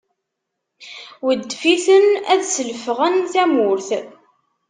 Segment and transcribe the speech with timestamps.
[1.23, 3.89] Weddef-iten ad slefɣen tamurt.